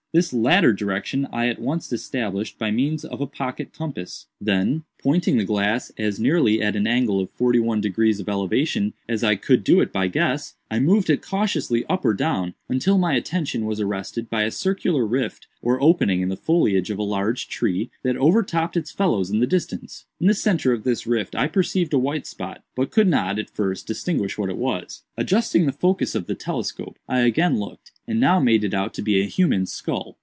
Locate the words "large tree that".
17.03-18.17